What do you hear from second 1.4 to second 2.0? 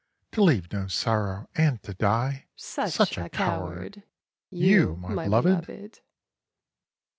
and to